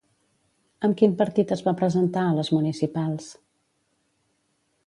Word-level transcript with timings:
Amb 0.89 0.97
quin 1.01 1.13
partit 1.19 1.53
es 1.57 1.61
va 1.69 1.75
presentar 1.83 2.25
a 2.31 2.33
les 2.39 2.51
municipals? 2.57 3.29